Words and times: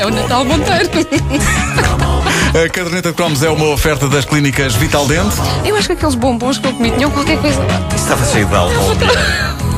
É 0.00 0.06
o 0.06 0.10
Natal 0.10 0.46
Monteiro. 0.46 0.88
A 2.56 2.68
caderneta 2.70 3.10
de 3.10 3.14
cromos 3.14 3.42
é 3.42 3.50
uma 3.50 3.66
oferta 3.66 4.08
das 4.08 4.24
clínicas 4.24 4.74
Vital 4.74 5.06
Dente. 5.06 5.36
Eu 5.62 5.76
acho 5.76 5.88
que 5.88 5.92
aqueles 5.92 6.14
bombons 6.14 6.56
que 6.56 6.68
eu 6.68 6.72
comi 6.72 6.90
tinham 6.92 7.10
qualquer 7.10 7.38
coisa. 7.38 7.60
Estava 7.94 8.24
cheio 8.24 8.46
de 8.46 8.54
álcool. 8.54 8.96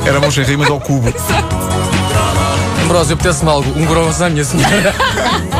Era 0.06 0.20
mãos 0.20 0.32
sem 0.32 0.44
rimas 0.44 0.70
ao 0.70 0.78
cubo. 0.78 1.12
Ambrósio, 2.84 3.14
apetece-me 3.14 3.50
algo. 3.50 3.68
Um 3.76 3.84
grosso, 3.84 4.24
minha 4.30 4.44
senhora. 4.44 4.94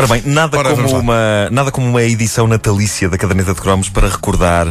Ora 0.00 0.06
bem, 0.06 0.22
nada 0.24 0.56
Ora, 0.58 0.70
como, 0.70 0.98
uma, 0.98 1.48
nada 1.50 1.70
como 1.70 1.86
uma 1.86 2.02
edição 2.02 2.46
natalícia 2.46 3.06
da 3.08 3.18
Caderneta 3.18 3.52
de 3.52 3.60
Cromos 3.60 3.90
para 3.90 4.08
recordar 4.08 4.66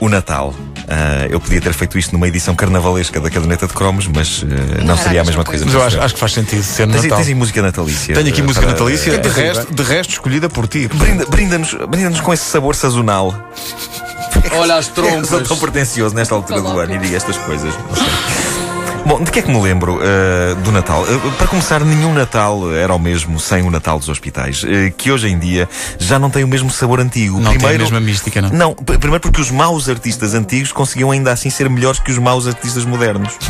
o 0.00 0.08
Natal. 0.08 0.54
Ah, 0.88 1.26
eu 1.28 1.40
podia 1.40 1.60
ter 1.60 1.72
feito 1.72 1.98
isto 1.98 2.12
numa 2.12 2.28
edição 2.28 2.54
carnavalesca 2.54 3.20
da 3.20 3.28
Caderneta 3.28 3.66
de 3.66 3.72
Cromos, 3.72 4.06
mas 4.06 4.44
ah, 4.44 4.82
não, 4.84 4.94
era 4.94 5.02
seria 5.02 5.20
a 5.22 5.24
mesma 5.24 5.42
coisa. 5.44 5.64
Mas 5.64 5.74
eu 5.74 5.82
acho, 5.82 6.00
acho 6.00 6.14
que 6.14 6.20
faz 6.20 6.32
sentido 6.32 6.62
ser 6.62 6.86
Tens, 6.86 7.02
Natal. 7.02 7.18
tens 7.18 7.28
aí 7.28 7.34
música 7.34 7.60
natalícia? 7.60 8.14
Tenho 8.14 8.28
aqui 8.28 8.40
música 8.42 8.60
para- 8.66 8.72
natalícia, 8.72 9.18
de 9.18 9.28
resto, 9.28 9.74
de 9.74 9.82
resto 9.82 10.10
escolhida 10.10 10.48
por 10.48 10.68
ti. 10.68 10.88
Brinda- 10.94 11.26
Brinda-nos 11.26 11.74
brinda 11.88 12.22
com 12.22 12.32
esse 12.32 12.44
sabor 12.44 12.76
sazonal. 12.76 13.34
Olha 14.52 14.76
as 14.76 14.86
Eu 14.94 14.94
sou 14.94 15.04
trompas. 15.28 15.48
tão 15.48 15.56
pretencioso 15.58 16.14
nesta 16.14 16.34
altura 16.36 16.60
do 16.60 16.78
ano 16.78 16.94
e 16.94 16.98
digo 16.98 17.16
estas 17.16 17.36
coisas. 17.38 17.74
Não 17.74 17.96
sei. 17.96 18.04
Bom, 19.04 19.22
de 19.22 19.32
que 19.32 19.40
é 19.40 19.42
que 19.42 19.50
me 19.50 19.60
lembro 19.60 19.96
uh, 19.96 20.54
do 20.62 20.70
Natal? 20.70 21.02
Uh, 21.02 21.32
para 21.32 21.48
começar, 21.48 21.84
nenhum 21.84 22.14
Natal 22.14 22.72
era 22.72 22.94
o 22.94 22.98
mesmo 22.98 23.38
sem 23.40 23.62
o 23.62 23.70
Natal 23.70 23.98
dos 23.98 24.08
hospitais, 24.08 24.62
uh, 24.62 24.68
que 24.96 25.10
hoje 25.10 25.28
em 25.28 25.38
dia 25.38 25.68
já 25.98 26.20
não 26.20 26.30
tem 26.30 26.44
o 26.44 26.48
mesmo 26.48 26.70
sabor 26.70 27.00
antigo. 27.00 27.40
Não 27.40 27.56
tem 27.56 27.68
a 27.68 27.78
mesma 27.78 28.00
mística, 28.00 28.40
não? 28.40 28.50
Não, 28.50 28.74
primeiro 28.74 29.20
porque 29.20 29.40
os 29.40 29.50
maus 29.50 29.88
artistas 29.88 30.34
antigos 30.34 30.70
conseguiam 30.70 31.10
ainda 31.10 31.32
assim 31.32 31.50
ser 31.50 31.68
melhores 31.68 31.98
que 31.98 32.12
os 32.12 32.18
maus 32.18 32.46
artistas 32.46 32.84
modernos. 32.84 33.32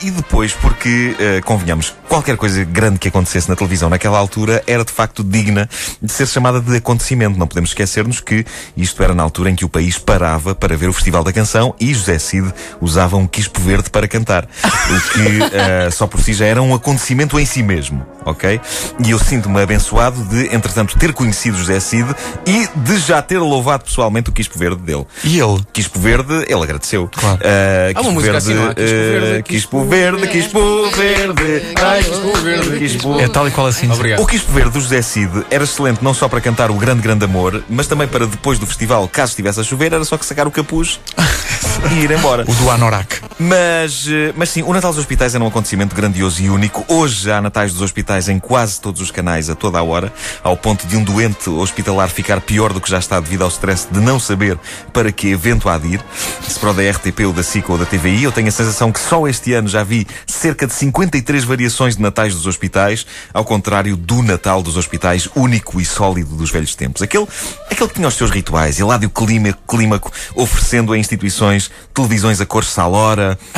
E 0.00 0.10
depois 0.10 0.52
porque, 0.52 1.14
convenhamos, 1.44 1.94
qualquer 2.08 2.36
coisa 2.36 2.64
grande 2.64 2.98
que 2.98 3.08
acontecesse 3.08 3.48
na 3.48 3.56
televisão 3.56 3.88
naquela 3.88 4.18
altura 4.18 4.62
era 4.66 4.84
de 4.84 4.92
facto 4.92 5.22
digna 5.22 5.68
de 6.02 6.12
ser 6.12 6.26
chamada 6.26 6.60
de 6.60 6.76
acontecimento. 6.76 7.38
Não 7.38 7.46
podemos 7.46 7.70
esquecer-nos 7.70 8.20
que 8.20 8.44
isto 8.76 9.02
era 9.02 9.14
na 9.14 9.22
altura 9.22 9.50
em 9.50 9.54
que 9.54 9.64
o 9.64 9.68
país 9.68 9.98
parava 9.98 10.54
para 10.54 10.76
ver 10.76 10.88
o 10.88 10.92
Festival 10.92 11.24
da 11.24 11.32
Canção 11.32 11.74
e 11.80 11.94
José 11.94 12.18
Cid 12.18 12.52
usava 12.80 13.16
um 13.16 13.26
quispo 13.26 13.60
verde 13.60 13.90
para 13.90 14.06
cantar. 14.06 14.43
O 14.44 15.12
que 15.12 15.38
uh, 15.38 15.92
só 15.92 16.06
por 16.06 16.20
si 16.20 16.32
já 16.32 16.46
era 16.46 16.62
um 16.62 16.74
acontecimento 16.74 17.38
em 17.38 17.46
si 17.46 17.62
mesmo, 17.62 18.04
ok? 18.24 18.60
E 19.04 19.10
eu 19.10 19.18
sinto-me 19.18 19.60
abençoado 19.60 20.22
de, 20.24 20.54
entretanto, 20.54 20.98
ter 20.98 21.12
conhecido 21.12 21.56
José 21.58 21.80
Cid 21.80 22.14
e 22.46 22.68
de 22.74 22.98
já 22.98 23.20
ter 23.22 23.38
louvado 23.38 23.84
pessoalmente 23.84 24.30
o 24.30 24.32
quispo 24.32 24.58
verde 24.58 24.82
dele. 24.82 25.06
E 25.22 25.38
ele? 25.38 25.60
Quispo 25.72 25.98
Verde, 25.98 26.44
ele 26.48 26.62
agradeceu. 26.62 27.08
Claro. 27.12 27.38
Uh, 27.38 27.92
Há 27.98 28.00
uma 28.00 28.10
música 28.12 28.36
assim, 28.36 28.54
não 28.54 28.68
há? 28.70 28.74
Quispo 28.74 28.94
Verde, 28.94 29.42
Quispo 29.42 29.84
Verde, 29.84 30.28
Quispo 30.28 30.90
Verde. 30.90 31.62
Ai, 31.76 32.02
Quispo 32.02 32.38
Verde, 32.38 32.78
Quispo 32.78 33.20
É 33.20 33.28
tal 33.28 33.48
e 33.48 33.50
qual 33.50 33.66
assim. 33.66 33.90
Obrigado. 33.90 34.20
o 34.20 34.26
Quispo 34.26 34.52
Verde 34.52 34.70
do 34.70 34.80
José 34.80 35.02
Cid 35.02 35.44
era 35.50 35.64
excelente 35.64 36.02
não 36.02 36.14
só 36.14 36.28
para 36.28 36.40
cantar 36.40 36.70
o 36.70 36.74
Grande 36.74 37.02
Grande 37.02 37.24
Amor, 37.24 37.62
mas 37.68 37.86
também 37.86 38.06
para 38.06 38.26
depois 38.26 38.58
do 38.58 38.66
festival, 38.66 39.08
caso 39.08 39.30
estivesse 39.30 39.60
a 39.60 39.62
chover, 39.62 39.92
era 39.92 40.04
só 40.04 40.16
que 40.16 40.26
sacar 40.26 40.46
o 40.46 40.50
capuz 40.50 41.00
e 41.90 42.04
ir 42.04 42.10
embora. 42.10 42.44
O 42.46 42.54
do 42.54 42.70
Anorak. 42.70 43.20
Mas, 43.38 44.06
eh, 44.08 44.32
mas 44.36 44.50
sim, 44.50 44.62
o 44.62 44.72
Natal 44.72 44.92
dos 44.92 45.00
Hospitais 45.00 45.34
era 45.34 45.42
um 45.42 45.46
acontecimento 45.46 45.94
grandioso 45.94 46.42
e 46.42 46.48
único. 46.48 46.84
Hoje 46.88 47.30
há 47.30 47.40
Natais 47.40 47.72
dos 47.72 47.82
Hospitais 47.82 48.28
em 48.28 48.38
quase 48.38 48.80
todos 48.80 49.00
os 49.00 49.10
canais, 49.10 49.50
a 49.50 49.54
toda 49.54 49.78
a 49.78 49.82
hora, 49.82 50.12
ao 50.42 50.56
ponto 50.56 50.86
de 50.86 50.96
um 50.96 51.02
doente 51.02 51.50
hospitalar 51.50 52.08
ficar 52.08 52.40
pior 52.40 52.72
do 52.72 52.80
que 52.80 52.88
já 52.88 52.98
está 52.98 53.18
devido 53.18 53.42
ao 53.42 53.48
stress 53.48 53.88
de 53.90 54.00
não 54.00 54.20
saber 54.20 54.58
para 54.92 55.10
que 55.10 55.28
evento 55.28 55.68
há 55.68 55.76
de 55.76 55.94
ir. 55.94 56.00
Se 56.46 56.58
para 56.58 56.70
o 56.70 56.74
da 56.74 56.82
RTP 56.88 57.20
ou 57.26 57.32
da 57.32 57.42
SIC 57.42 57.68
ou 57.68 57.76
da 57.76 57.84
TVI, 57.84 58.24
eu 58.24 58.32
tenho 58.32 58.48
a 58.48 58.52
sensação 58.52 58.92
que 58.92 59.00
só 59.00 59.26
este 59.26 59.52
ano 59.52 59.68
já 59.68 59.82
vi 59.82 60.06
cerca 60.26 60.66
de 60.66 60.72
53 60.72 61.44
variações 61.44 61.96
de 61.96 62.02
Natais 62.02 62.34
dos 62.34 62.46
Hospitais, 62.46 63.04
ao 63.32 63.44
contrário 63.44 63.96
do 63.96 64.22
Natal 64.22 64.62
dos 64.62 64.76
Hospitais 64.76 65.28
único 65.34 65.80
e 65.80 65.84
sólido 65.84 66.36
dos 66.36 66.50
velhos 66.50 66.74
tempos. 66.74 67.02
Aquele, 67.02 67.26
aquele 67.70 67.88
que 67.88 67.94
tinha 67.94 68.08
os 68.08 68.14
seus 68.14 68.30
rituais, 68.30 68.78
Eládio 68.78 69.10
Clímaco, 69.10 69.60
Clímaco 69.66 70.12
oferecendo 70.34 70.92
a 70.92 70.98
instituições 70.98 71.63
televisões 71.92 72.40
a 72.40 72.46
cores 72.46 72.68
Salora, 72.68 73.38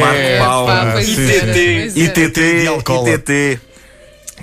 Marco 0.00 0.38
Paulo, 0.38 0.66
Pá, 0.66 1.02
sim. 1.02 1.14
pois 1.14 1.18
era. 1.30 1.58
ITT. 1.58 2.68
ITT. 3.16 3.60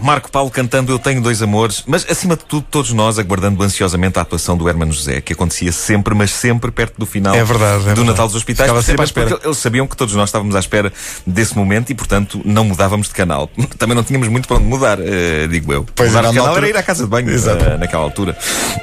Marco 0.01 0.29
Paulo 0.29 0.51
cantando 0.51 0.91
Eu 0.91 0.99
Tenho 0.99 1.21
Dois 1.21 1.41
Amores, 1.41 1.81
mas 1.87 2.05
acima 2.09 2.35
de 2.35 2.43
tudo, 2.43 2.67
todos 2.69 2.91
nós 2.91 3.17
aguardando 3.17 3.63
ansiosamente 3.63 4.19
a 4.19 4.23
atuação 4.23 4.57
do 4.57 4.67
Hermano 4.67 4.91
José, 4.91 5.21
que 5.21 5.31
acontecia 5.31 5.71
sempre, 5.71 6.13
mas 6.13 6.31
sempre 6.31 6.69
perto 6.69 6.95
do 6.97 7.05
final 7.05 7.33
É 7.33 7.41
verdade, 7.45 7.75
é 7.75 7.77
do 7.79 7.83
verdade. 7.85 8.07
Natal 8.09 8.27
dos 8.27 8.35
Hospitais. 8.35 8.69
Espera. 8.69 9.29
porque 9.29 9.47
Eles 9.47 9.57
sabiam 9.57 9.87
que 9.87 9.95
todos 9.95 10.13
nós 10.13 10.27
estávamos 10.27 10.53
à 10.53 10.59
espera 10.59 10.91
desse 11.25 11.55
momento 11.57 11.91
e, 11.91 11.95
portanto, 11.95 12.41
não 12.43 12.65
mudávamos 12.65 13.07
de 13.07 13.13
canal. 13.13 13.49
Também 13.79 13.95
não 13.95 14.03
tínhamos 14.03 14.27
muito 14.27 14.49
para 14.49 14.57
onde 14.57 14.65
mudar, 14.65 14.97
eh, 14.99 15.47
digo 15.49 15.71
eu. 15.71 15.85
Pois 15.95 16.09
mudar 16.09 16.19
era, 16.19 16.27
de 16.29 16.35
na 16.35 16.41
canal 16.41 16.47
altura- 16.49 16.67
era 16.67 16.77
ir 16.77 16.79
à 16.79 16.83
casa 16.83 17.03
de 17.05 17.09
banho, 17.09 17.29
eh, 17.29 17.77
naquela 17.77 18.03
altura. 18.03 18.37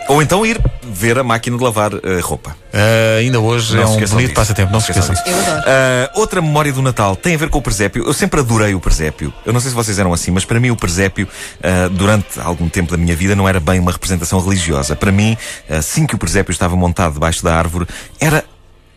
Ou 0.09 0.23
então 0.23 0.47
ir 0.47 0.59
ver 0.83 1.19
a 1.19 1.23
máquina 1.23 1.59
de 1.59 1.63
lavar 1.63 1.93
eh, 1.93 2.21
roupa. 2.23 2.57
Ah, 2.73 3.19
ainda 3.19 3.39
hoje 3.39 3.77
Não 3.77 3.83
é 3.83 3.87
um 3.87 3.97
bonito 3.97 4.17
disso. 4.17 4.35
passatempo, 4.35 4.73
não 4.73 4.81
se 4.81 4.91
esqueçam. 4.91 5.15
Eu 5.27 5.39
adoro. 5.39 5.63
Ah, 5.67 6.11
outra 6.15 6.41
memória 6.41 6.73
do 6.73 6.81
Natal 6.81 7.15
tem 7.15 7.35
a 7.35 7.39
ver 7.39 7.51
com 7.51 7.59
o 7.59 7.63
presépio. 7.63 8.05
Eu 8.05 8.15
sempre 8.15 8.41
adorei 8.41 8.75
o 8.75 8.81
presépio. 8.81 9.33
Eu 9.45 9.53
não 9.53 9.61
sei 9.61 9.71
se 9.71 9.77
vocês 9.77 9.99
eram 9.99 10.13
assim, 10.13 10.31
mas 10.31 10.45
para 10.45 10.59
mim 10.59 10.71
o 10.71 10.77
presépio, 10.77 11.29
ah, 11.63 11.89
durante 11.91 12.41
algum 12.41 12.69
tempo 12.69 12.91
da 12.91 12.97
minha 12.97 13.15
vida, 13.15 13.37
não 13.37 13.49
era 13.49 13.61
bem 13.61 13.79
uma 13.79 13.93
representação 13.93 14.41
religiosa. 14.41 14.97
Para 14.97 15.13
mim, 15.13 15.37
assim 15.69 16.07
que 16.07 16.15
o 16.15 16.19
presépio 16.19 16.51
estava 16.53 16.75
montado 16.75 17.15
debaixo 17.15 17.45
da 17.45 17.55
árvore, 17.55 17.87
era, 18.19 18.45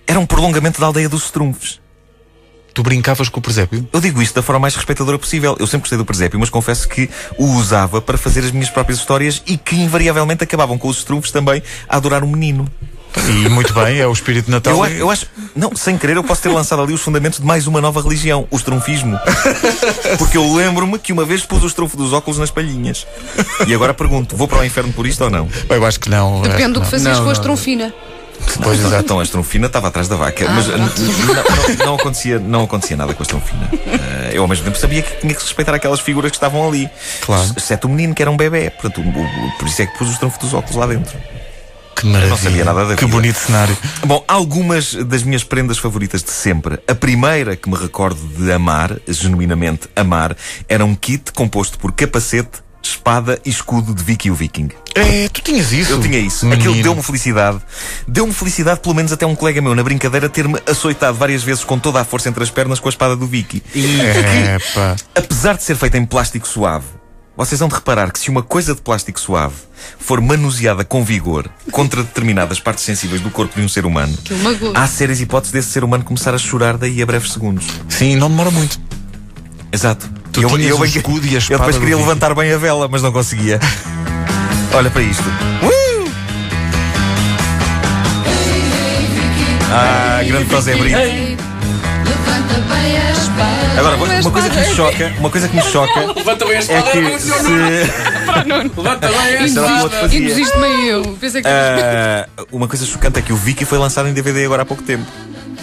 era 0.08 0.20
um 0.20 0.26
prolongamento 0.26 0.80
da 0.80 0.88
aldeia 0.88 1.10
dos 1.10 1.26
Strumfes. 1.26 1.80
Tu 2.74 2.84
brincavas 2.84 3.30
com 3.30 3.40
o 3.40 3.42
presépio? 3.42 3.88
Eu 3.92 4.02
digo 4.02 4.22
isto 4.22 4.36
da 4.36 4.42
forma 4.42 4.60
mais 4.60 4.76
respeitadora 4.76 5.18
possível. 5.18 5.56
Eu 5.58 5.66
sempre 5.66 5.84
gostei 5.84 5.98
do 5.98 6.04
presépio, 6.04 6.38
mas 6.38 6.50
confesso 6.50 6.90
que 6.90 7.10
o 7.38 7.46
usava 7.54 8.02
para 8.02 8.18
fazer 8.18 8.42
as 8.42 8.52
minhas 8.52 8.70
próprias 8.70 9.00
histórias 9.00 9.42
e 9.48 9.58
que 9.58 9.78
invariavelmente 9.78 10.44
acabavam 10.44 10.78
com 10.78 10.90
os 10.90 10.98
Strumfes 10.98 11.32
também 11.32 11.64
a 11.88 11.96
adorar 11.96 12.22
o 12.22 12.28
menino. 12.28 12.70
E 13.30 13.50
muito 13.50 13.74
bem, 13.74 13.98
é 14.00 14.06
o 14.08 14.12
espírito 14.12 14.46
de 14.46 14.52
Natal. 14.52 14.74
Eu, 14.76 14.84
a- 14.84 14.90
eu 14.92 15.10
acho. 15.12 15.26
Não, 15.56 15.76
sem 15.76 15.98
querer, 15.98 16.18
eu 16.18 16.24
posso 16.24 16.42
ter 16.42 16.50
lançado 16.50 16.82
ali 16.82 16.94
os 16.94 17.02
fundamentos 17.02 17.40
de 17.40 17.46
mais 17.46 17.66
uma 17.68 17.80
nova 17.82 18.02
religião, 18.02 18.48
o 18.52 18.56
estrunfismo. 18.58 19.18
Porque 20.18 20.38
eu 20.38 20.54
lembro-me 20.56 21.00
que 21.00 21.14
uma 21.14 21.26
vez 21.26 21.44
pus 21.46 21.64
o 21.64 21.68
estrunfo 21.68 21.96
dos 21.98 22.14
óculos 22.14 22.38
nas 22.40 22.52
palhinhas. 22.52 23.08
E 23.68 23.74
agora 23.74 23.94
pergunto: 23.94 24.36
vou 24.36 24.48
para 24.48 24.60
o 24.60 24.66
inferno 24.66 24.92
por 24.94 25.08
isto 25.08 25.24
ou 25.24 25.30
não? 25.30 25.48
Eu 25.70 25.86
acho 25.86 26.00
que 26.00 26.10
não. 26.10 26.42
acho 26.42 26.50
Depende 26.50 26.74
do 26.74 26.80
que 26.82 26.86
não. 26.86 26.92
fazias 26.92 27.04
Não, 27.04 27.16
com 27.18 27.22
a 27.22 27.26
não. 27.26 27.32
estronfina. 27.34 27.94
Pois, 28.62 28.80
exato. 28.80 29.04
Então 29.04 29.20
a 29.20 29.24
estrunfina 29.24 29.68
estava 29.68 29.88
atrás 29.88 30.08
da 30.10 30.16
vaca. 30.18 30.46
mas 30.50 30.68
n- 30.68 30.76
n- 30.76 30.90
não, 31.26 31.34
não- 31.80 31.86
não 31.86 31.96
acontecia, 31.96 32.38
não 32.40 32.64
acontecia 32.66 32.98
nada 32.98 33.14
com 33.14 33.22
a 33.22 33.26
estrunfina. 33.26 33.70
Eh, 33.74 34.32
eu 34.34 34.42
ao 34.42 34.48
mesmo 34.48 34.66
tempo 34.66 34.78
sabia 34.78 35.02
que 35.02 35.22
tinha 35.22 35.34
que 35.34 35.42
respeitar 35.42 35.74
aquelas 35.74 36.02
figuras 36.02 36.32
que 36.32 36.38
estavam 36.38 36.68
ali. 36.68 36.90
Claro. 37.26 37.50
Exceto 37.56 37.88
o 37.88 37.90
menino 37.90 38.14
que 38.14 38.22
era 38.22 38.30
um 38.30 38.36
bebê. 38.38 38.70
Portanto, 38.70 39.02
o- 39.02 39.10
o- 39.10 39.52
por 39.58 39.68
isso 39.68 39.82
é 39.82 39.86
que 39.88 39.98
pus 39.98 40.10
o 40.10 40.12
estrunfo 40.12 40.38
dos 40.40 40.54
óculos 40.54 40.76
lá 40.76 40.86
dentro. 40.86 41.18
Que 41.96 42.06
maravilha. 42.08 42.30
não 42.30 42.38
sabia 42.38 42.66
nada 42.66 42.86
da 42.86 42.96
Que 42.96 43.06
vida. 43.06 43.16
bonito 43.18 43.38
cenário. 43.40 43.78
Bom, 44.06 44.24
algumas 44.28 44.94
das 44.94 45.24
minhas 45.24 45.44
prendas 45.44 45.78
favoritas 45.78 46.22
de 46.22 46.32
sempre. 46.32 46.78
A 46.88 46.94
primeira 46.96 47.56
que 47.56 47.70
me 47.70 47.78
recordo 47.78 48.20
de 48.38 48.52
amar, 48.52 48.98
genuinamente 49.08 49.88
amar, 49.96 50.36
era 50.68 50.84
um 50.84 50.94
kit 50.94 51.32
composto 51.32 51.80
por 51.80 51.92
capacete, 51.94 52.64
espada 52.84 53.40
e 53.44 53.50
escudo 53.50 53.96
de 53.96 54.04
Vicky 54.04 54.30
o 54.30 54.36
Viking. 54.36 54.70
É, 54.94 55.28
tu 55.30 55.42
tinhas 55.42 55.72
isso? 55.72 55.94
Eu 55.94 56.02
tinha 56.02 56.20
isso. 56.20 56.46
Menino. 56.46 56.70
Aquilo 56.70 56.84
deu-me 56.84 57.02
felicidade. 57.02 57.60
Deu-me 58.08 58.32
felicidade, 58.34 58.80
pelo 58.80 58.94
menos 58.94 59.12
até 59.12 59.26
um 59.26 59.34
colega 59.36 59.60
meu, 59.62 59.74
na 59.74 59.82
brincadeira, 59.84 60.30
ter-me 60.30 60.60
açoitado 60.68 61.18
várias 61.18 61.44
vezes 61.44 61.64
com 61.64 61.80
toda 61.80 62.00
a 62.00 62.06
força 62.06 62.30
entre 62.30 62.44
as 62.44 62.52
pernas 62.52 62.80
com 62.80 62.88
a 62.88 62.92
espada 62.92 63.16
do 63.16 63.26
Vicky. 63.26 63.64
É, 63.74 64.60
pá. 64.74 64.96
Apesar 65.16 65.56
de 65.58 65.64
ser 65.64 65.76
feita 65.76 65.98
em 65.98 66.06
plástico 66.06 66.48
suave, 66.48 66.86
vocês 67.38 67.60
vão 67.60 67.68
de 67.68 67.76
reparar 67.76 68.12
que 68.12 68.20
se 68.20 68.30
uma 68.30 68.42
coisa 68.42 68.74
de 68.74 68.82
plástico 68.82 69.20
suave 69.20 69.56
for 70.00 70.22
manuseada 70.22 70.84
com 70.86 71.04
vigor 71.04 71.50
contra 71.72 72.02
determinadas 72.04 72.60
partes 72.60 72.84
sensíveis 72.84 73.22
do 73.22 73.30
corpo 73.30 73.60
de 73.60 73.66
um 73.66 73.70
ser 73.70 73.86
humano, 73.86 74.18
há 74.74 74.88
sérias 74.88 75.20
hipóteses 75.20 75.52
desse 75.52 75.70
ser 75.70 75.84
humano 75.84 76.04
começar 76.04 76.34
a 76.34 76.38
chorar 76.38 76.78
daí 76.78 77.02
a 77.02 77.06
breves 77.06 77.32
segundos. 77.34 77.66
Sim, 77.90 78.16
não 78.16 78.30
demora 78.30 78.52
muito. 78.52 78.80
Exato. 79.72 80.10
Tu 80.32 80.42
tinhas 80.42 80.76
o 80.76 80.80
bem- 80.80 80.90
escudo 80.90 81.26
e 81.28 81.36
a 81.36 81.40
eu 81.50 81.58
depois 81.58 81.78
queria 81.78 81.98
levantar 81.98 82.34
bem 82.34 82.52
a 82.54 82.58
vela, 82.58 82.88
mas 82.88 83.02
não 83.02 83.12
conseguia. 83.12 83.60
Olha 84.74 84.90
para 84.90 85.02
isto. 85.02 85.24
Uh! 85.24 85.86
Ah, 89.72 90.22
grande 90.26 90.50
José 90.50 90.76
Brito. 90.76 90.98
Agora, 93.78 93.98
uma 94.22 94.32
coisa 94.32 94.50
que 94.50 94.58
me 94.58 94.66
choca, 94.76 95.14
uma 95.20 95.30
coisa 95.30 95.48
que 95.50 95.56
me 95.56 95.62
choca 95.64 96.00
Levanta 96.16 96.46
bem 96.46 96.54
a 96.54 96.58
é 96.58 96.60
espada. 96.60 96.92
que 96.92 97.20
se. 97.20 97.28
Levanta 98.78 99.08
bem 99.08 99.38
a 99.38 99.46
espada. 99.46 100.16
Induziste-me 100.16 100.88
eu. 100.88 101.18
Pensei 101.20 101.42
que 101.42 101.48
Ah, 101.48 102.28
uma 102.52 102.68
coisa 102.68 102.86
chocante 102.86 103.20
é 103.20 103.22
que 103.22 103.34
o 103.34 103.36
Vicky 103.36 103.66
foi 103.66 103.78
lançado 103.78 104.08
em 104.08 104.14
DVD 104.14 104.46
agora 104.46 104.62
há 104.62 104.66
pouco 104.66 104.82
tempo. 104.82 105.06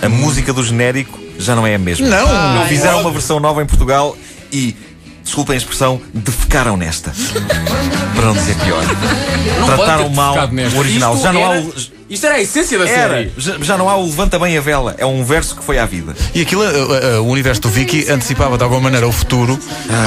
A 0.02 0.08
música 0.08 0.52
do 0.52 0.62
genérico 0.62 1.18
já 1.38 1.54
não 1.54 1.66
é 1.66 1.74
a 1.74 1.78
mesma. 1.78 2.06
Não. 2.06 2.66
Fizeram 2.66 3.00
uma 3.00 3.10
versão 3.10 3.40
nova 3.40 3.62
em 3.62 3.66
Portugal 3.66 4.16
e 4.52 4.76
desculpem 5.24 5.54
a 5.54 5.58
expressão, 5.58 6.00
defecaram 6.12 6.76
nesta. 6.76 7.12
Para 8.14 8.26
não 8.26 8.34
dizer 8.34 8.56
pior. 8.56 8.84
Não 9.58 9.66
Trataram 9.66 10.08
mal 10.10 10.36
o 10.74 10.78
original. 10.78 11.16
Já 11.16 11.32
não 11.32 11.44
há 11.44 11.58
o. 11.58 11.74
Isto 12.10 12.26
era 12.26 12.34
a 12.36 12.40
essência 12.40 12.78
da 12.78 12.88
Era, 12.88 13.14
série. 13.14 13.32
já, 13.36 13.56
já 13.60 13.78
não 13.78 13.88
há 13.88 13.96
o 13.96 14.04
levanta 14.04 14.38
bem 14.38 14.56
a 14.58 14.60
vela. 14.60 14.94
É 14.98 15.06
um 15.06 15.24
verso 15.24 15.56
que 15.56 15.64
foi 15.64 15.78
à 15.78 15.86
vida. 15.86 16.14
E 16.34 16.42
aquilo, 16.42 16.62
uh, 16.62 17.18
uh, 17.18 17.22
o 17.22 17.28
universo 17.28 17.62
do 17.62 17.68
Vicky 17.70 18.10
antecipava 18.10 18.56
de 18.58 18.64
alguma 18.64 18.80
maneira 18.82 19.06
o 19.06 19.12
futuro, 19.12 19.58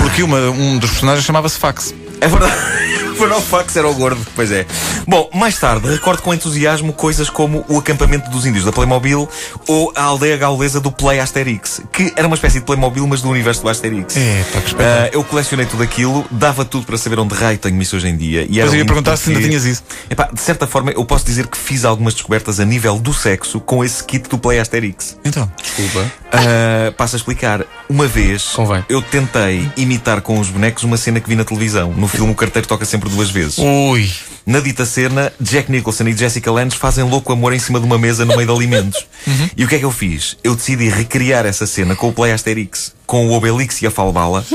porque 0.02 0.22
uma- 0.24 0.50
um 0.52 0.78
dos 0.78 0.92
personagens 0.92 1.26
chamava-se 1.26 1.58
Fax. 1.58 1.94
É 2.22 2.28
verdade. 2.28 2.54
Foi 3.16 3.30
o 3.30 3.40
fax 3.40 3.74
era 3.78 3.88
o 3.88 3.94
gordo, 3.94 4.20
pois 4.36 4.52
é. 4.52 4.66
Bom, 5.08 5.30
mais 5.34 5.58
tarde 5.60 5.88
recordo 5.88 6.22
com 6.22 6.34
entusiasmo 6.34 6.92
coisas 6.94 7.30
como 7.30 7.64
o 7.70 7.78
acampamento 7.78 8.30
dos 8.30 8.46
índios 8.46 8.66
da 8.66 8.72
Playmobil 8.72 9.28
ou 9.68 9.92
a 9.96 10.02
aldeia 10.04 10.38
gaulesa 10.38 10.80
do 10.80 10.92
Play 10.92 11.20
Asterix, 11.20 11.82
que 11.92 12.12
era 12.16 12.26
uma 12.28 12.36
espécie 12.36 12.60
de 12.60 12.66
Playmobil, 12.66 13.06
mas 13.08 13.22
do 13.22 13.30
universo 13.30 13.62
do 13.62 13.70
Asterix. 13.70 14.16
É, 14.18 14.44
pá, 14.54 14.62
que. 14.62 14.76
Ah, 14.76 15.10
eu 15.14 15.24
colecionei 15.24 15.66
tudo 15.66 15.84
aquilo, 15.84 16.26
dava 16.32 16.66
tudo 16.66 16.86
para 16.86 16.98
saber 16.98 17.20
onde 17.20 17.36
raio 17.36 17.58
tenho 17.58 17.80
isso 17.82 17.96
hoje 17.96 18.08
em 18.08 18.18
dia. 18.18 18.46
E 18.50 18.60
era 18.60 18.66
Mas 18.66 18.74
eu 18.74 18.80
ia 18.80 18.86
perguntar 18.86 19.16
se 19.18 19.30
ainda 19.30 19.40
porque- 19.42 19.50
tinhas 19.50 19.66
isso. 19.66 19.84
Epá, 20.10 20.30
de 20.32 20.42
certa 20.42 20.66
forma, 20.68 20.92
eu 20.92 21.06
posso 21.06 21.26
dizer 21.26 21.48
que 21.48 21.58
fiz 21.58 21.86
algumas 21.86 22.14
descobertas 22.14 22.60
a 22.60 22.66
nível 22.66 22.98
do 23.00 23.14
sexo 23.14 23.60
com 23.60 23.84
esse 23.84 24.04
kit 24.04 24.28
do 24.30 24.38
Play 24.38 24.60
Asterix. 24.60 25.18
Então, 25.24 25.50
Desculpa. 25.62 26.12
Ah, 26.32 26.92
passo 26.98 27.16
a 27.16 27.18
explicar. 27.18 27.64
Uma 27.88 28.08
vez 28.08 28.44
Convém. 28.54 28.84
eu 28.90 29.02
tentei 29.02 29.70
imitar 29.78 30.22
com 30.22 30.40
os 30.40 30.50
bonecos 30.50 30.84
uma 30.84 30.98
cena 30.98 31.20
que 31.20 31.30
vi 31.30 31.36
na 31.36 31.44
televisão. 31.46 31.94
No 31.94 32.08
filme 32.08 32.32
o 32.32 32.36
carteiro 32.36 32.68
toca 32.68 32.86
sempre 32.86 33.10
duas 33.10 33.30
vezes. 33.30 33.58
ui. 33.58 34.10
Na 34.46 34.60
dita 34.60 34.86
cena, 34.86 35.34
Jack 35.42 35.72
Nicholson 35.72 36.04
e 36.08 36.14
Jessica 36.16 36.52
Lange 36.52 36.78
fazem 36.78 37.04
louco 37.04 37.34
amor 37.34 37.52
em 37.54 37.58
cima 37.58 37.80
de 37.80 37.86
uma 37.88 37.98
mesa 37.98 38.26
no 38.26 38.36
meio 38.36 38.48
de 38.48 38.54
alimentos. 38.54 39.06
E 39.58 39.64
o 39.64 39.68
que 39.68 39.76
é 39.76 39.80
que 39.80 39.86
eu 39.86 39.92
fiz? 39.92 40.38
Eu 40.44 40.54
decidi 40.56 40.88
recriar 40.88 41.46
essa 41.48 41.66
cena 41.66 41.96
com 41.96 42.10
o 42.10 42.14
Play 42.14 42.32
Asterix, 42.32 42.94
com 43.08 43.28
o 43.28 43.34
Obelix 43.34 43.82
e 43.82 43.88
a 43.88 43.92
Falbala, 43.92 44.46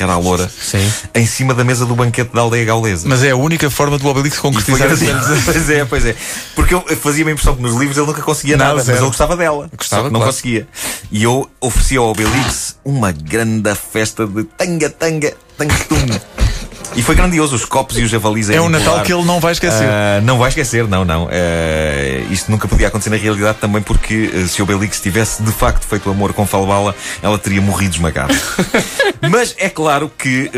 que 0.00 0.04
era 0.04 0.14
a 0.14 0.16
loura, 0.18 0.48
Sim. 0.48 0.78
em 1.14 1.26
cima 1.26 1.52
da 1.52 1.62
mesa 1.62 1.84
do 1.84 1.94
banquete 1.94 2.32
da 2.32 2.40
aldeia 2.40 2.64
gaulesa. 2.64 3.06
Mas 3.06 3.22
é 3.22 3.32
a 3.32 3.36
única 3.36 3.68
forma 3.68 3.98
do 3.98 4.08
Obelix 4.08 4.38
concretizar 4.38 4.88
grande- 4.88 5.04
pois 5.44 5.68
é, 5.68 5.84
pois 5.84 6.06
é. 6.06 6.16
Porque 6.54 6.72
eu 6.72 6.80
fazia 6.96 7.26
a 7.26 7.30
impressão 7.30 7.54
que 7.54 7.60
nos 7.60 7.76
livros 7.76 7.98
ele 7.98 8.06
nunca 8.06 8.22
conseguia 8.22 8.56
Nada, 8.56 8.68
nada, 8.70 8.76
mas 8.78 8.86
zero. 8.86 8.98
ele 9.00 9.06
gostava 9.08 9.36
dela. 9.36 9.68
Gostava, 9.76 10.04
não 10.04 10.12
claro. 10.20 10.32
conseguia. 10.32 10.66
E 11.12 11.22
eu 11.22 11.50
oferecia 11.60 11.98
ao 11.98 12.06
Obelix 12.08 12.76
uma 12.82 13.12
grande 13.12 13.74
festa 13.74 14.26
de 14.26 14.44
tanga, 14.44 14.88
tanga, 14.88 15.34
tanga, 15.58 15.74
tum. 15.86 16.39
E 16.96 17.02
foi 17.02 17.14
grandioso, 17.14 17.54
os 17.54 17.64
copos 17.64 17.96
e 17.98 18.02
os 18.02 18.10
javalis 18.10 18.50
É 18.50 18.60
um 18.60 18.68
Natal 18.68 19.02
que 19.02 19.12
ele 19.12 19.24
não 19.24 19.38
vai 19.40 19.52
esquecer. 19.52 19.86
Ah, 19.88 20.20
não 20.22 20.38
vai 20.38 20.48
esquecer, 20.48 20.88
não, 20.88 21.04
não. 21.04 21.28
Ah, 21.30 22.26
isto 22.30 22.50
nunca 22.50 22.66
podia 22.66 22.88
acontecer 22.88 23.10
na 23.10 23.16
realidade 23.16 23.58
também 23.58 23.80
porque 23.80 24.30
ah, 24.34 24.46
se 24.48 24.60
o 24.60 24.64
Obelix 24.64 25.00
tivesse 25.00 25.42
de 25.42 25.52
facto 25.52 25.86
feito 25.86 26.10
amor 26.10 26.32
com 26.32 26.46
Falbala, 26.46 26.94
ela 27.22 27.38
teria 27.38 27.60
morrido 27.62 27.94
esmagada. 27.94 28.34
Mas 29.30 29.54
é 29.58 29.68
claro 29.68 30.10
que 30.18 30.50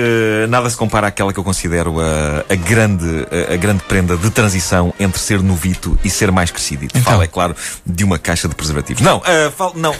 nada 0.48 0.70
se 0.70 0.76
compara 0.76 1.08
àquela 1.08 1.32
que 1.32 1.38
eu 1.38 1.44
considero 1.44 1.96
a, 2.00 2.44
a 2.50 2.54
grande, 2.54 3.26
a, 3.50 3.54
a 3.54 3.56
grande 3.56 3.82
prenda 3.84 4.16
de 4.16 4.30
transição 4.30 4.94
entre 4.98 5.20
ser 5.20 5.42
novito 5.42 5.98
e 6.04 6.08
ser 6.10 6.30
mais 6.32 6.50
crescido. 6.50 6.84
Então. 6.84 7.02
falo, 7.02 7.22
é 7.22 7.26
claro, 7.26 7.54
de 7.84 8.04
uma 8.04 8.18
caixa 8.18 8.48
de 8.48 8.54
preservativos. 8.54 9.02
Não, 9.02 9.20
falo- 9.56 9.74
não, 9.76 9.94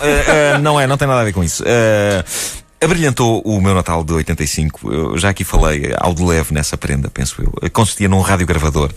não 0.62 0.80
é, 0.80 0.86
não 0.86 0.96
tem 0.96 1.06
nada 1.08 1.20
a 1.20 1.24
ver 1.24 1.32
com 1.32 1.42
isso. 1.44 1.62
Abrilhantou 2.82 3.40
o 3.42 3.60
meu 3.60 3.74
Natal 3.74 4.02
de 4.02 4.12
85. 4.12 4.92
Eu 4.92 5.18
já 5.18 5.28
aqui 5.28 5.44
falei 5.44 5.92
ao 5.96 6.12
de 6.12 6.22
leve 6.24 6.52
nessa 6.52 6.76
prenda, 6.76 7.08
penso 7.08 7.40
eu. 7.40 7.70
Consistia 7.70 8.08
num 8.08 8.20
radiogravador. 8.20 8.90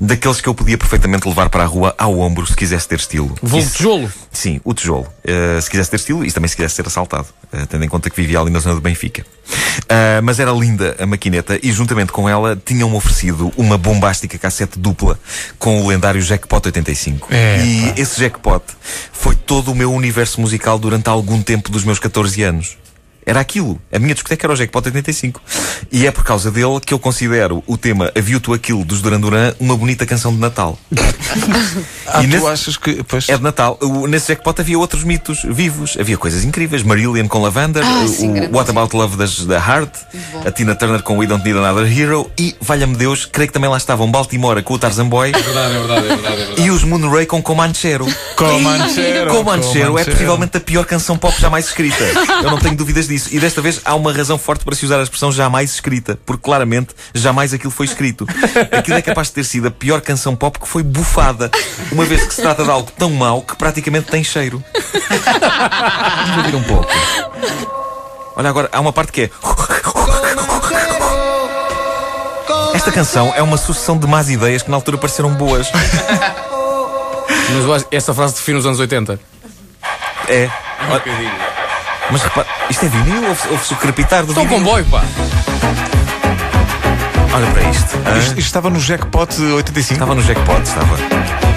Daqueles 0.00 0.40
que 0.40 0.48
eu 0.48 0.54
podia 0.54 0.78
perfeitamente 0.78 1.26
levar 1.26 1.48
para 1.48 1.64
a 1.64 1.66
rua 1.66 1.92
ao 1.98 2.18
ombro 2.20 2.46
se 2.46 2.54
quisesse 2.54 2.86
ter 2.86 3.00
estilo. 3.00 3.34
Voo 3.42 3.60
tijolo. 3.60 4.12
Sim, 4.30 4.60
o 4.62 4.72
tijolo. 4.72 5.08
Uh, 5.24 5.60
se 5.60 5.68
quisesse 5.68 5.90
ter 5.90 5.96
estilo 5.96 6.24
e 6.24 6.30
também 6.30 6.46
se 6.46 6.54
quisesse 6.54 6.76
ser 6.76 6.86
assaltado. 6.86 7.26
uh, 7.52 7.66
tendo 7.66 7.84
em 7.84 7.88
conta 7.88 8.08
que 8.08 8.16
vivia 8.16 8.38
ali 8.38 8.50
na 8.50 8.60
zona 8.60 8.76
do 8.76 8.80
Benfica. 8.80 9.22
Uh, 9.22 10.22
mas 10.22 10.38
era 10.38 10.52
linda 10.52 10.94
a 11.00 11.04
maquineta 11.04 11.58
e, 11.60 11.72
juntamente 11.72 12.12
com 12.12 12.28
ela, 12.28 12.56
tinham-me 12.64 12.94
oferecido 12.94 13.52
uma 13.56 13.76
bombástica 13.76 14.38
cassete 14.38 14.78
dupla 14.78 15.18
com 15.58 15.82
o 15.82 15.88
lendário 15.88 16.22
Jackpot 16.22 16.64
85. 16.64 17.28
É, 17.30 17.58
e 17.64 18.00
esse 18.00 18.20
Jackpot 18.20 18.62
foi 19.12 19.34
todo 19.34 19.72
o 19.72 19.74
meu 19.74 19.92
universo 19.92 20.40
musical 20.40 20.78
durante 20.78 21.08
algum 21.08 21.42
tempo 21.42 21.70
dos 21.70 21.82
meus 21.82 21.98
14 21.98 22.40
anos. 22.44 22.81
Era 23.24 23.40
aquilo. 23.40 23.80
A 23.92 23.98
minha 23.98 24.14
discoteca 24.14 24.46
era 24.46 24.52
o 24.52 24.56
Jackpot 24.56 24.84
85. 24.86 25.40
E 25.92 26.06
é 26.06 26.10
por 26.10 26.24
causa 26.24 26.50
dele 26.50 26.80
que 26.84 26.92
eu 26.92 26.98
considero 26.98 27.62
o 27.66 27.76
tema 27.76 28.10
A 28.16 28.20
View 28.20 28.40
to 28.40 28.52
Aquilo 28.52 28.84
dos 28.84 29.00
Duran 29.00 29.20
Duran 29.20 29.54
uma 29.60 29.76
bonita 29.76 30.04
canção 30.04 30.32
de 30.32 30.38
Natal. 30.40 30.78
Ah, 32.06 32.22
e 32.22 32.26
tu 32.26 32.30
nesse- 32.34 32.46
achas 32.46 32.76
que. 32.76 33.02
Pois, 33.04 33.28
É 33.28 33.36
de 33.36 33.42
Natal. 33.42 33.78
O- 33.80 34.06
Nesse 34.06 34.28
jackpot 34.28 34.60
havia 34.60 34.78
outros 34.78 35.02
mitos 35.04 35.42
vivos. 35.44 35.96
Havia 35.98 36.18
coisas 36.18 36.44
incríveis. 36.44 36.82
Marillion 36.82 37.26
com 37.26 37.40
Lavender, 37.40 37.82
Ah, 37.84 38.00
o- 38.04 38.08
sim, 38.08 38.38
o 38.40 38.54
What 38.56 38.70
About 38.70 38.94
Love 38.94 39.16
das, 39.16 39.46
da 39.46 39.56
Heart, 39.56 39.94
a 40.44 40.50
Tina 40.50 40.74
Turner 40.74 41.02
com 41.02 41.16
We 41.16 41.26
Don't 41.26 41.42
Need 41.44 41.58
Another 41.58 41.90
Hero 41.98 42.30
e, 42.38 42.54
valha-me 42.60 42.96
Deus, 42.96 43.24
creio 43.24 43.48
que 43.48 43.52
também 43.54 43.70
lá 43.70 43.76
estavam 43.78 44.10
Baltimore 44.10 44.62
com 44.62 44.74
o 44.74 44.78
Tarzan 44.78 45.08
Boy 45.08 45.30
É 45.34 45.38
verdade, 45.40 45.74
é 45.74 45.78
verdade, 45.78 46.06
é 46.06 46.08
verdade. 46.08 46.34
É 46.34 46.36
verdade. 46.44 46.62
e 46.62 46.70
os 46.70 46.84
Moonray 46.84 47.24
com 47.24 47.40
Comanchero. 47.42 48.06
Comanchero. 48.36 49.30
Comanchero 49.30 49.98
é 49.98 50.04
possivelmente 50.04 50.56
a 50.56 50.60
pior 50.60 50.84
canção 50.84 51.16
pop 51.16 51.40
jamais 51.40 51.66
escrita. 51.66 52.04
Eu 52.42 52.50
não 52.50 52.58
tenho 52.58 52.76
dúvidas 52.76 53.06
disso. 53.08 53.11
E 53.30 53.38
desta 53.38 53.60
vez 53.60 53.80
há 53.84 53.94
uma 53.94 54.12
razão 54.12 54.38
forte 54.38 54.64
para 54.64 54.74
se 54.74 54.84
usar 54.84 54.98
a 54.98 55.02
expressão 55.02 55.30
jamais 55.32 55.74
escrita, 55.74 56.18
porque 56.24 56.42
claramente 56.42 56.94
jamais 57.14 57.52
aquilo 57.52 57.70
foi 57.70 57.86
escrito. 57.86 58.26
Aquilo 58.76 58.96
é 58.98 59.02
capaz 59.02 59.28
de 59.28 59.34
ter 59.34 59.44
sido 59.44 59.68
a 59.68 59.70
pior 59.70 60.00
canção 60.00 60.34
pop 60.36 60.58
que 60.58 60.66
foi 60.68 60.82
bufada, 60.82 61.50
uma 61.90 62.04
vez 62.04 62.24
que 62.24 62.34
se 62.34 62.40
trata 62.42 62.64
de 62.64 62.70
algo 62.70 62.90
tão 62.98 63.10
mau 63.10 63.42
que 63.42 63.56
praticamente 63.56 64.10
tem 64.10 64.22
cheiro. 64.24 64.62
Vamos 66.26 66.36
ouvir 66.38 66.54
um 66.56 66.62
pouco. 66.62 66.88
Olha 68.36 68.48
agora, 68.48 68.68
há 68.72 68.80
uma 68.80 68.92
parte 68.92 69.12
que 69.12 69.22
é. 69.22 69.30
Esta 72.74 72.90
canção 72.90 73.32
é 73.36 73.42
uma 73.42 73.56
sucessão 73.56 73.96
de 73.98 74.06
más 74.06 74.30
ideias 74.30 74.62
que 74.62 74.70
na 74.70 74.76
altura 74.76 74.96
pareceram 74.98 75.30
boas. 75.34 75.68
Mas 77.54 77.64
eu 77.64 77.74
acho 77.74 77.84
que 77.86 77.94
essa 77.94 78.14
frase 78.14 78.34
define 78.34 78.58
os 78.58 78.66
anos 78.66 78.80
80. 78.80 79.20
É. 80.28 80.48
Olha- 80.90 81.51
Mas 82.10 82.22
repara, 82.22 82.46
isto 82.70 82.84
é 82.84 82.88
vinil? 82.88 83.28
Ouve-se 83.28 83.48
ouve-se 83.48 83.72
o 83.72 83.76
crepitar 83.76 84.24
do 84.24 84.32
Isto 84.32 84.40
é 84.40 84.44
vinil? 84.44 84.58
comboio, 84.58 84.84
pá. 84.86 85.02
Olha 87.34 87.46
para 87.46 87.62
isto. 87.70 87.96
hã? 88.06 88.18
Isto, 88.18 88.30
isto 88.30 88.38
estava 88.40 88.68
no 88.70 88.78
Jackpot 88.80 89.40
85 89.40 89.92
Estava 89.94 90.14
no 90.14 90.22
jackpot, 90.22 90.62
estava. 90.62 90.96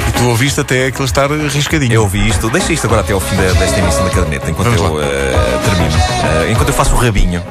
e 0.07 0.11
tu 0.17 0.25
ouviste 0.29 0.61
até 0.61 0.87
aquilo 0.87 1.03
estar 1.05 1.29
riscadinho. 1.29 1.93
Eu 1.93 2.03
ouvi 2.03 2.29
isto. 2.29 2.49
Deixa 2.49 2.71
isto 2.71 2.85
agora 2.87 3.01
até 3.01 3.11
ao 3.11 3.19
fim 3.19 3.35
da- 3.35 3.51
desta 3.59 3.79
emissão 3.79 4.05
da 4.05 4.09
caderneta, 4.11 4.49
enquanto 4.49 4.67
Vamos 4.69 4.81
eu 4.81 5.01
eh, 5.03 5.59
termino. 5.65 5.97
Eh, 5.97 6.51
enquanto 6.51 6.69
eu 6.69 6.73
faço 6.73 6.93
o 6.93 6.97
rabinho. 6.97 7.43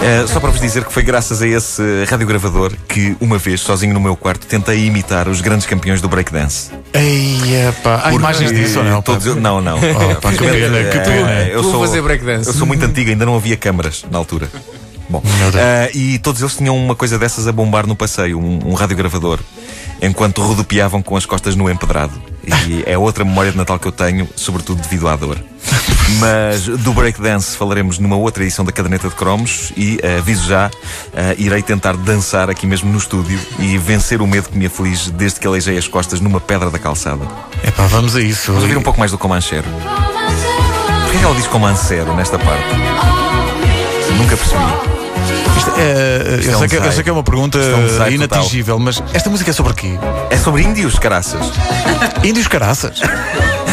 Eh, 0.00 0.26
só 0.28 0.38
para 0.38 0.50
vos 0.50 0.60
dizer 0.60 0.84
que 0.84 0.92
foi 0.92 1.02
graças 1.02 1.42
a 1.42 1.46
esse 1.48 1.82
radiogravador 2.08 2.72
que, 2.88 3.16
uma 3.20 3.38
vez, 3.38 3.60
sozinho 3.60 3.92
no 3.94 4.00
meu 4.00 4.14
quarto, 4.16 4.46
tentei 4.46 4.86
imitar 4.86 5.28
os 5.28 5.40
grandes 5.40 5.66
campeões 5.66 6.00
do 6.00 6.08
breakdance. 6.08 6.70
Ei, 6.92 7.38
pá. 7.82 7.96
Há 7.96 7.98
Porque 8.02 8.16
imagens 8.16 8.52
disso 8.52 8.78
ou 8.78 8.84
não? 8.84 9.02
Todos 9.02 9.34
não, 9.36 9.60
não. 9.60 9.78
Oh, 9.78 10.20
pá, 10.20 10.30
que 10.32 10.38
pena, 10.38 10.84
que 10.90 10.98
Eh, 10.98 11.00
pena. 11.00 11.42
Eu 11.48 11.62
sou, 11.62 11.80
fazer 11.80 12.02
breakdance. 12.02 12.46
eu 12.48 12.54
sou 12.54 12.66
muito 12.66 12.84
antigo, 12.84 13.10
ainda 13.10 13.26
não 13.26 13.36
havia 13.36 13.56
câmaras 13.56 14.04
na 14.10 14.18
altura. 14.18 14.48
Bom, 15.08 15.22
eh, 15.54 15.90
e 15.94 16.18
todos 16.18 16.40
eles 16.40 16.56
tinham 16.56 16.76
uma 16.76 16.94
coisa 16.94 17.18
dessas 17.18 17.46
a 17.46 17.52
bombar 17.52 17.86
no 17.86 17.94
passeio, 17.94 18.38
um, 18.38 18.70
um 18.70 18.74
radiogravador, 18.74 19.38
enquanto 20.02 20.42
rodopiavam 20.42 21.00
com 21.00 21.16
as 21.16 21.24
costas 21.24 21.54
no 21.54 21.70
empedrado. 21.70 22.12
E 22.66 22.82
é 22.90 22.98
outra 22.98 23.24
memória 23.24 23.52
de 23.52 23.56
Natal 23.56 23.78
que 23.78 23.86
eu 23.86 23.92
tenho, 23.92 24.28
sobretudo 24.34 24.82
devido 24.82 25.08
à 25.08 25.16
dor. 25.16 25.38
Mas 26.18 26.66
do 26.66 26.92
breakdance 26.92 27.56
falaremos 27.56 27.98
numa 27.98 28.16
outra 28.16 28.42
edição 28.44 28.64
da 28.64 28.72
Caderneta 28.72 29.08
de 29.08 29.14
Cromos 29.14 29.72
e 29.76 29.98
eh, 30.02 30.18
aviso 30.18 30.46
já, 30.46 30.70
eh, 31.12 31.34
irei 31.38 31.62
tentar 31.62 31.96
dançar 31.96 32.48
aqui 32.48 32.66
mesmo 32.66 32.90
no 32.90 32.98
estúdio 32.98 33.38
e 33.58 33.76
vencer 33.76 34.22
o 34.22 34.26
medo 34.26 34.48
que 34.48 34.56
me 34.56 34.66
aflige 34.66 35.10
desde 35.10 35.40
que 35.40 35.46
aleijei 35.46 35.76
as 35.76 35.88
costas 35.88 36.20
numa 36.20 36.40
pedra 36.40 36.70
da 36.70 36.78
calçada. 36.78 37.26
É 37.62 37.70
pá, 37.70 37.86
vamos 37.86 38.14
a 38.14 38.20
isso. 38.20 38.46
Vamos 38.46 38.62
ouvir 38.62 38.76
um 38.76 38.82
pouco 38.82 38.98
mais 38.98 39.10
do 39.10 39.18
Comanchero. 39.18 39.66
Porquê 41.02 41.18
que 41.18 41.24
ela 41.24 41.34
diz 41.34 41.46
Comancero 41.48 42.14
nesta 42.14 42.38
parte? 42.38 42.66
Nunca 44.16 44.36
percebi. 44.36 44.62
Isto 45.56 45.70
é, 45.78 46.38
Isto 46.38 46.50
é 46.50 46.54
eu, 46.54 46.56
um 46.56 46.58
sei 46.60 46.68
que, 46.68 46.76
eu 46.76 46.92
sei 46.92 47.02
que 47.02 47.10
é 47.10 47.12
uma 47.12 47.22
pergunta 47.22 47.58
é 47.58 47.74
um 47.74 48.10
inatingível, 48.10 48.78
mas 48.78 49.02
esta 49.12 49.28
música 49.30 49.50
é 49.50 49.52
sobre 49.54 49.74
quê? 49.74 49.98
É 50.30 50.36
sobre 50.36 50.62
índios, 50.62 50.98
caraças. 50.98 51.46
Índios 52.22 52.46
caraças. 52.48 53.00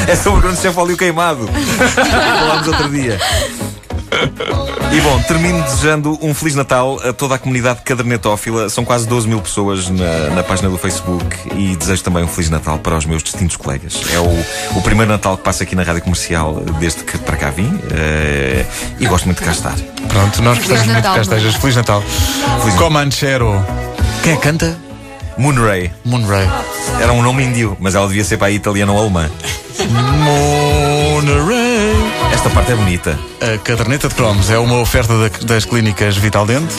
É 0.08 0.16
sobre 0.16 0.40
o 0.40 0.42
grande 0.42 0.60
cefalio 0.60 0.98
queimado. 0.98 1.48
Falámos 1.96 2.68
outro 2.68 2.90
dia. 2.90 3.20
E 4.94 5.02
bom, 5.02 5.20
termino 5.24 5.60
desejando 5.64 6.20
um 6.22 6.36
Feliz 6.36 6.54
Natal 6.54 7.00
a 7.04 7.12
toda 7.12 7.34
a 7.34 7.40
comunidade 7.40 7.82
cadernetófila. 7.82 8.70
São 8.70 8.86
quase 8.86 9.08
12 9.08 9.28
mil 9.28 9.42
pessoas 9.42 9.90
na, 9.90 10.30
na 10.36 10.44
página 10.44 10.70
do 10.70 10.78
Facebook 10.78 11.36
e 11.56 11.76
desejo 11.76 12.04
também 12.04 12.24
um 12.24 12.28
Feliz 12.28 12.52
Natal 12.52 12.78
para 12.78 12.96
os 12.96 13.04
meus 13.04 13.24
distintos 13.24 13.58
colegas. 13.58 14.00
É 14.14 14.20
o, 14.20 14.78
o 14.78 14.82
primeiro 14.84 15.12
Natal 15.12 15.36
que 15.36 15.44
passo 15.44 15.64
aqui 15.64 15.76
na 15.76 15.82
rádio 15.82 16.04
comercial 16.04 16.62
desde 16.80 17.04
que 17.04 17.18
para 17.18 17.36
cá 17.36 17.50
vim 17.50 17.80
eh, 17.92 18.64
e 19.00 19.08
gosto 19.08 19.26
muito 19.26 19.40
de 19.40 19.46
cá 19.46 19.52
estar. 19.52 19.76
Pronto, 20.08 20.44
nós 20.44 20.60
gostamos 20.60 20.86
muito 20.86 20.96
que 20.98 21.02
cá 21.02 21.22
estejas. 21.22 21.56
Feliz 21.56 21.76
Natal. 21.76 22.04
Feliz 22.62 22.76
Comanchero. 22.76 23.66
Quem 24.22 24.34
é 24.34 24.36
que 24.36 24.42
canta? 24.44 24.78
Moonray 25.40 25.92
Moonray. 26.06 26.48
era 27.02 27.12
um 27.12 27.24
nome 27.24 27.44
índio, 27.44 27.76
mas 27.80 27.96
ela 27.96 28.08
devia 28.08 28.24
ser 28.24 28.38
para 28.38 28.48
a 28.48 28.52
italiana 28.52 28.92
ou 28.92 29.00
alemã. 29.00 29.28
Moon. 29.90 30.93
Monterey. 31.14 31.94
Esta 32.34 32.50
parte 32.50 32.72
é 32.72 32.76
bonita. 32.76 33.20
A 33.40 33.56
caderneta 33.60 34.10
de 34.10 34.16
cromos 34.16 34.50
é 34.50 34.58
uma 34.58 34.80
oferta 34.80 35.14
da- 35.16 35.46
das 35.46 35.64
clínicas 35.64 36.18
Vital 36.18 36.44
Dente. 36.44 36.74